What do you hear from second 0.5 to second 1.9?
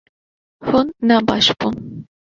Hûn ne baş bûn